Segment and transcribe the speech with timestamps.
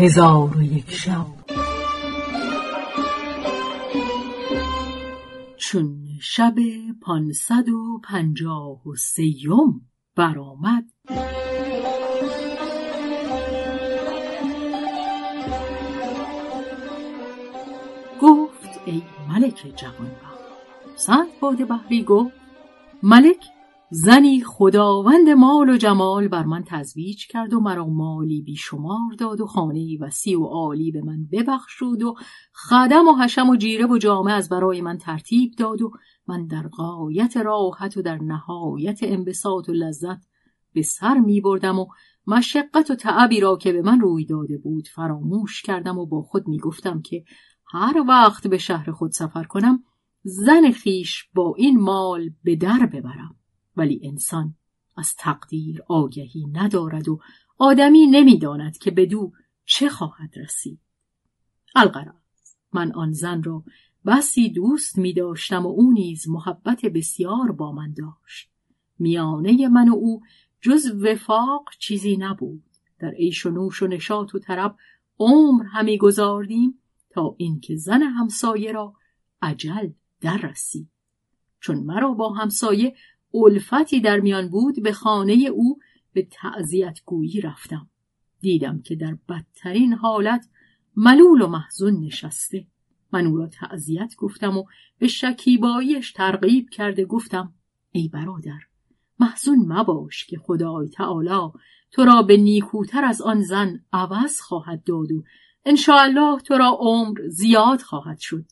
[0.00, 1.26] هزار و یک شب.
[5.56, 6.54] چون شب
[7.02, 10.84] پانصد و پنجاه و سیم برآمد.
[18.22, 20.40] گفت ای ملک جوانبخت
[20.96, 22.34] سعد باد بحری گفت
[23.02, 23.44] ملک
[23.92, 29.46] زنی خداوند مال و جمال بر من تزویج کرد و مرا مالی بیشمار داد و
[29.46, 32.14] خانه وسیع و عالی به من ببخشود و
[32.54, 35.92] خدم و حشم و جیره و جامعه از برای من ترتیب داد و
[36.26, 40.26] من در غایت راحت و در نهایت انبساط و لذت
[40.72, 41.86] به سر می بردم و
[42.26, 46.48] مشقت و تعبی را که به من روی داده بود فراموش کردم و با خود
[46.48, 47.24] می گفتم که
[47.66, 49.84] هر وقت به شهر خود سفر کنم
[50.22, 53.39] زن خیش با این مال به در ببرم.
[53.76, 54.54] ولی انسان
[54.96, 57.20] از تقدیر آگهی ندارد و
[57.58, 59.32] آدمی نمی‌داند که بدو
[59.64, 60.80] چه خواهد رسید.
[61.74, 62.20] القرار
[62.72, 63.64] من آن زن را
[64.06, 68.50] بسی دوست می داشتم و او نیز محبت بسیار با من داشت.
[68.98, 70.22] میانه من و او
[70.60, 72.62] جز وفاق چیزی نبود.
[72.98, 74.76] در عیش و نوش و نشاط و طرب
[75.18, 76.78] عمر همی گذاردیم
[77.10, 78.94] تا اینکه زن همسایه را
[79.42, 79.90] عجل
[80.20, 80.88] در رسید.
[81.60, 82.94] چون مرا با همسایه
[83.34, 85.78] الفتی در میان بود به خانه او
[86.12, 87.90] به تعذیت گویی رفتم.
[88.40, 90.48] دیدم که در بدترین حالت
[90.96, 92.66] ملول و محزون نشسته.
[93.12, 94.64] من او را تعذیت گفتم و
[94.98, 97.54] به شکیباییش ترغیب کرده گفتم
[97.92, 98.58] ای برادر
[99.20, 101.52] محزون مباش که خدای تعالی
[101.90, 105.24] تو را به نیکوتر از آن زن عوض خواهد داد و
[105.64, 108.44] انشاءالله تو را عمر زیاد خواهد شد.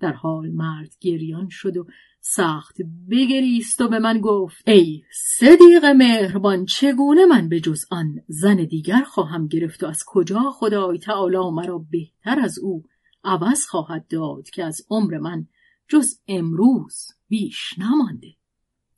[0.00, 1.86] در حال مرد گریان شد و
[2.24, 2.76] سخت
[3.10, 9.02] بگریست و به من گفت ای صدیق مهربان چگونه من به جز آن زن دیگر
[9.02, 12.84] خواهم گرفت و از کجا خدای تعالی مرا بهتر از او
[13.24, 15.46] عوض خواهد داد که از عمر من
[15.88, 18.34] جز امروز بیش نمانده؟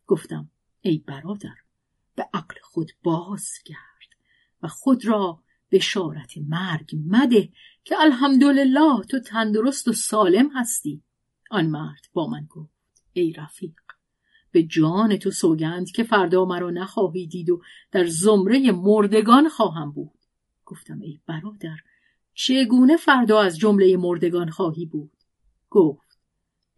[0.07, 0.51] گفتم
[0.81, 1.55] ای برادر
[2.15, 4.19] به عقل خود باز کرد
[4.63, 7.49] و خود را بشارت مرگ مده
[7.85, 11.03] که الحمدلله تو تندرست و سالم هستی.
[11.51, 12.74] آن مرد با من گفت
[13.15, 13.73] ای رفیق.
[14.53, 20.19] به جان تو سوگند که فردا مرا نخواهی دید و در زمره مردگان خواهم بود.
[20.65, 21.77] گفتم ای برادر
[22.35, 25.13] چگونه فردا از جمله مردگان خواهی بود؟
[25.71, 26.19] گفت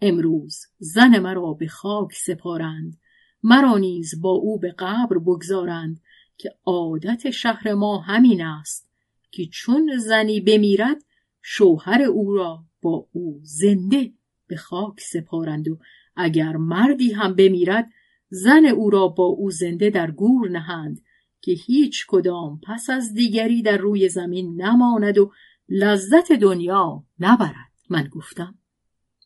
[0.00, 2.98] امروز زن مرا به خاک سپارند.
[3.42, 6.00] مرا نیز با او به قبر بگذارند
[6.38, 8.90] که عادت شهر ما همین است
[9.30, 11.04] که چون زنی بمیرد
[11.42, 14.12] شوهر او را با او زنده
[14.46, 15.78] به خاک سپارند و
[16.16, 17.88] اگر مردی هم بمیرد
[18.28, 21.00] زن او را با او زنده در گور نهند
[21.40, 25.32] که هیچ کدام پس از دیگری در روی زمین نماند و
[25.68, 27.72] لذت دنیا نبرد.
[27.90, 28.58] من گفتم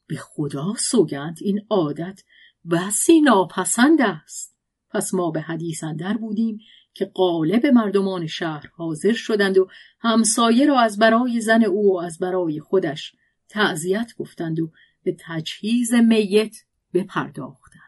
[0.06, 2.22] به خدا سوگند این عادت
[2.70, 4.56] بسی ناپسند است.
[4.90, 6.58] پس ما به حدیث اندر بودیم
[6.94, 9.68] که قالب مردمان شهر حاضر شدند و
[10.00, 13.12] همسایه را از برای زن او و از برای خودش
[13.48, 16.56] تعذیت گفتند و به تجهیز میت
[16.94, 17.80] بپرداختند.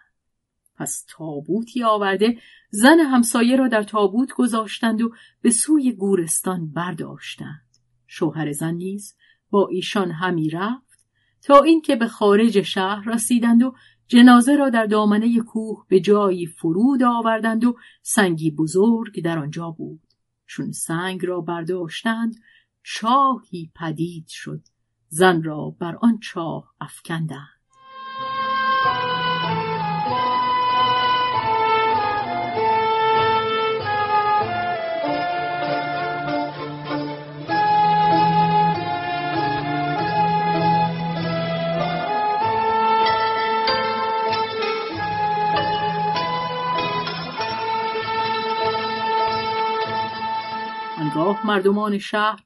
[0.77, 2.39] پس تابوتی آورده
[2.71, 7.67] زن همسایه را در تابوت گذاشتند و به سوی گورستان برداشتند.
[8.07, 9.17] شوهر زن نیز
[9.51, 11.07] با ایشان همی رفت
[11.43, 13.75] تا اینکه به خارج شهر رسیدند و
[14.07, 20.01] جنازه را در دامنه کوه به جایی فرود آوردند و سنگی بزرگ در آنجا بود.
[20.47, 22.37] چون سنگ را برداشتند
[22.83, 24.61] چاهی پدید شد.
[25.09, 27.52] زن را بر آن چاه افکندند.
[51.53, 52.45] مردمان شهر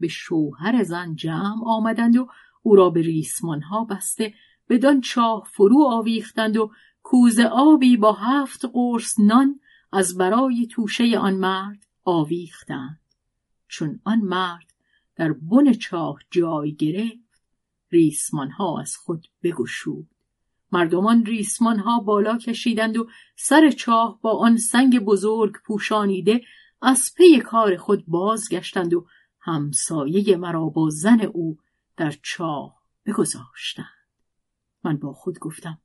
[0.00, 2.28] به شوهر زن جمع آمدند و
[2.62, 4.34] او را به ریسمان ها بسته
[4.68, 6.70] بدان چاه فرو آویختند و
[7.02, 9.60] کوزه آبی با هفت قرص نان
[9.92, 13.00] از برای توشه آن مرد آویختند.
[13.68, 14.72] چون آن مرد
[15.16, 17.42] در بن چاه جای گرفت
[17.90, 20.08] ریسمان ها از خود بگشود.
[20.72, 26.40] مردمان ریسمان ها بالا کشیدند و سر چاه با آن سنگ بزرگ پوشانیده
[26.82, 29.06] از پی کار خود بازگشتند و
[29.40, 31.58] همسایه مرا با زن او
[31.96, 33.86] در چاه بگذاشتند.
[34.84, 35.78] من با خود گفتم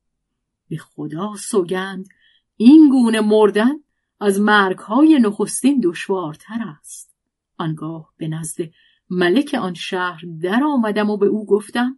[0.70, 2.08] به خدا سوگند
[2.56, 3.74] این گونه مردن
[4.20, 7.16] از مرگهای نخستین دشوارتر است.
[7.58, 8.62] آنگاه به نزد
[9.10, 11.98] ملک آن شهر در آمدم و به او گفتم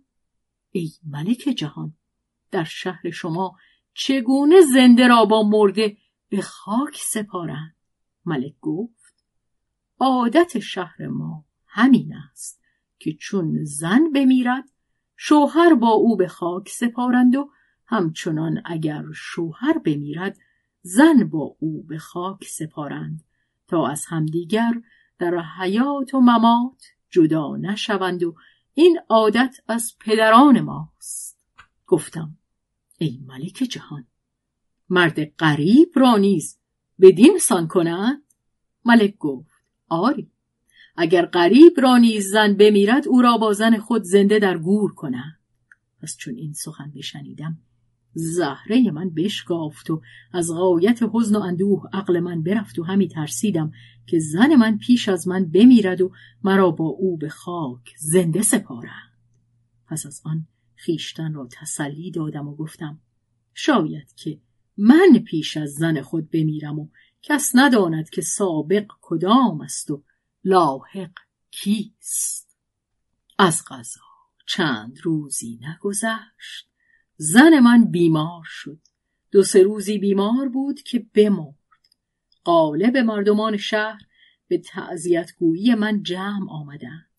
[0.71, 1.93] ای ملک جهان
[2.51, 3.55] در شهر شما
[3.93, 5.97] چگونه زنده را با مرده
[6.29, 7.78] به خاک سپارند؟
[8.29, 9.25] ملک گفت
[9.99, 12.61] عادت شهر ما همین است
[12.99, 14.69] که چون زن بمیرد
[15.17, 17.51] شوهر با او به خاک سپارند و
[17.85, 20.37] همچنان اگر شوهر بمیرد
[20.81, 23.23] زن با او به خاک سپارند
[23.67, 24.81] تا از همدیگر
[25.19, 28.35] در حیات و ممات جدا نشوند و
[28.73, 31.39] این عادت از پدران ماست.
[31.87, 32.37] گفتم
[32.97, 34.07] ای ملک جهان
[34.89, 36.58] مرد غریب را نیز
[37.01, 38.23] بدین سان کند
[38.85, 39.51] ملک گفت
[39.89, 40.31] آری
[40.95, 45.39] اگر غریب را نیز زن بمیرد او را با زن خود زنده در گور کند
[46.01, 47.57] پس چون این سخن بشنیدم
[48.13, 50.01] زهره من بشکافت و
[50.33, 53.71] از غایت حزن و اندوه عقل من برفت و همی ترسیدم
[54.07, 56.11] که زن من پیش از من بمیرد و
[56.43, 59.13] مرا با او به خاک زنده سپارد
[59.87, 62.99] پس از آن خیشتن را تسلی دادم و گفتم
[63.53, 64.39] شاید که
[64.81, 66.87] من پیش از زن خود بمیرم و
[67.21, 70.03] کس نداند که سابق کدام است و
[70.43, 71.11] لاحق
[71.51, 72.57] کیست.
[73.37, 74.01] از غذا
[74.47, 76.69] چند روزی نگذشت.
[77.17, 78.79] زن من بیمار شد.
[79.31, 81.55] دو سه روزی بیمار بود که بمرد.
[82.43, 84.01] قالب مردمان شهر
[84.47, 87.09] به تعذیت گویی من جمع آمدند.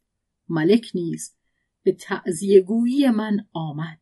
[0.48, 1.34] ملک نیز
[1.82, 4.00] به تعذیه گویی من آمد.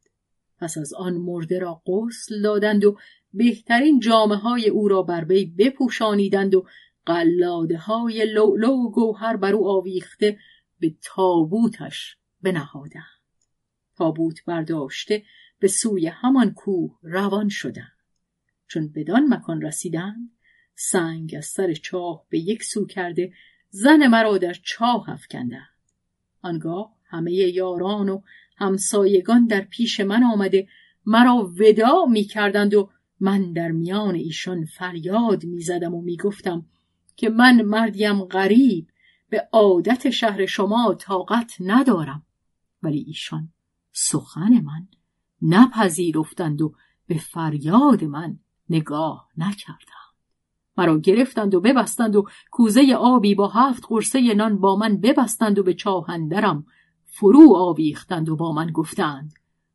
[0.58, 2.98] پس از آن مرده را غسل دادند و
[3.32, 6.66] بهترین جامعه های او را بر وی بپوشانیدند و
[7.06, 10.38] قلاده های لولو و گوهر بر او آویخته
[10.80, 13.04] به تابوتش بنهادند.
[13.96, 15.22] تابوت برداشته
[15.58, 17.98] به سوی همان کوه روان شدند.
[18.68, 20.30] چون بدان مکان رسیدند
[20.74, 23.32] سنگ از سر چاه به یک سو کرده
[23.70, 25.68] زن مرا در چاه افکندند.
[26.42, 28.22] آنگاه همه یاران و
[28.56, 30.68] همسایگان در پیش من آمده
[31.06, 32.90] مرا ودا می کردند و
[33.20, 36.66] من در میان ایشان فریاد می زدم و می گفتم
[37.16, 38.88] که من مردیم غریب
[39.28, 42.26] به عادت شهر شما طاقت ندارم.
[42.82, 43.48] ولی ایشان
[43.92, 44.88] سخن من
[45.42, 46.74] نپذیرفتند و
[47.06, 48.38] به فریاد من
[48.70, 49.98] نگاه نکردند.
[50.78, 55.62] مرا گرفتند و ببستند و کوزه آبی با هفت قرصه نان با من ببستند و
[55.62, 56.66] به چاهندرم
[57.04, 59.32] فرو آویختند و با من گفتند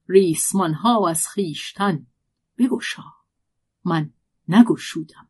[0.10, 2.08] ریسمان ها از خیشتن
[2.58, 3.04] بگشا.
[3.86, 4.14] من
[4.48, 5.28] نگشودم.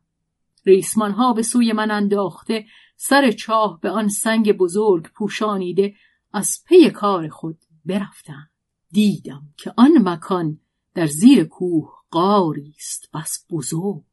[0.66, 2.66] ریسمان ها به سوی من انداخته
[2.96, 5.94] سر چاه به آن سنگ بزرگ پوشانیده
[6.32, 8.50] از پی کار خود برفتند
[8.90, 10.60] دیدم که آن مکان
[10.94, 14.04] در زیر کوه قاری است بس بزرگ.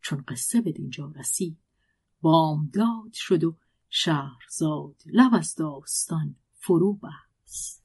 [0.00, 1.58] چون قصه به دینجا رسید
[2.20, 3.56] بامداد شد و
[3.88, 7.84] شهرزاد لب از داستان فرو بست.